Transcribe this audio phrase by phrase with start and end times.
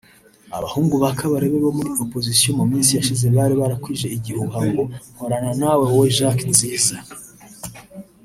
[0.57, 5.83] Abahungu ba Kabarebe bo muri opposition mu minsi yashize bari barakwije igihuha ngo nkorana nawe
[5.91, 6.95] wowe Jack Nziza